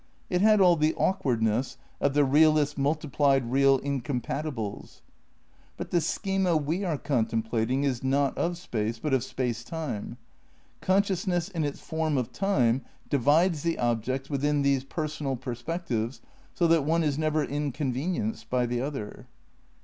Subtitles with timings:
[0.31, 5.03] It bad all tbe awkward ness of tbe realist's multiplied real incompatibles.
[5.77, 10.17] But tbe schema we are contemplating is not of Space but of Space Time.
[10.81, 16.19] Consciousness in its form of Time divides tbe objects witbin tbese personal perspectives
[16.55, 19.25] so tbat one is never inconvenienced by tbe otber.